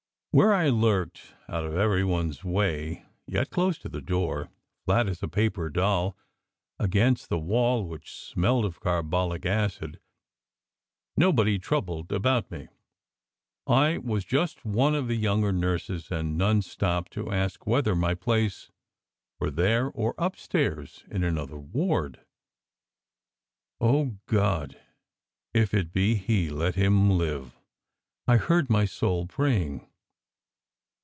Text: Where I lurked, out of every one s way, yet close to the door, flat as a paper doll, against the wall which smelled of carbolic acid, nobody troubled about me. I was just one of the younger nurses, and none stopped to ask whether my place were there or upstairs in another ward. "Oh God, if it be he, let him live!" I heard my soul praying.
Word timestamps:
Where 0.33 0.53
I 0.53 0.69
lurked, 0.69 1.33
out 1.49 1.65
of 1.65 1.75
every 1.75 2.05
one 2.05 2.29
s 2.29 2.41
way, 2.41 3.05
yet 3.27 3.49
close 3.49 3.77
to 3.79 3.89
the 3.89 3.99
door, 3.99 4.47
flat 4.85 5.09
as 5.09 5.21
a 5.21 5.27
paper 5.27 5.69
doll, 5.69 6.15
against 6.79 7.27
the 7.27 7.37
wall 7.37 7.83
which 7.85 8.15
smelled 8.15 8.63
of 8.63 8.79
carbolic 8.79 9.45
acid, 9.45 9.99
nobody 11.17 11.59
troubled 11.59 12.13
about 12.13 12.49
me. 12.49 12.69
I 13.67 13.97
was 13.97 14.23
just 14.23 14.63
one 14.63 14.95
of 14.95 15.09
the 15.09 15.17
younger 15.17 15.51
nurses, 15.51 16.09
and 16.09 16.37
none 16.37 16.61
stopped 16.61 17.11
to 17.11 17.29
ask 17.33 17.67
whether 17.67 17.93
my 17.93 18.15
place 18.15 18.71
were 19.37 19.51
there 19.51 19.89
or 19.89 20.15
upstairs 20.17 21.03
in 21.11 21.25
another 21.25 21.57
ward. 21.59 22.21
"Oh 23.81 24.15
God, 24.27 24.79
if 25.53 25.73
it 25.73 25.91
be 25.91 26.15
he, 26.15 26.49
let 26.49 26.75
him 26.75 27.09
live!" 27.17 27.59
I 28.29 28.37
heard 28.37 28.69
my 28.69 28.85
soul 28.85 29.25
praying. 29.25 29.89